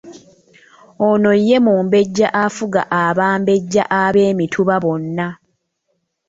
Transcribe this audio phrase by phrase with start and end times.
[1.09, 5.27] Ono ye mumbejja afuga abambejja ab’emituba bonna.